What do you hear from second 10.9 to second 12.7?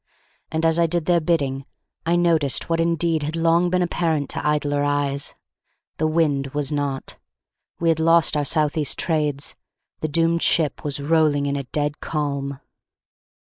rolling in a dead calm.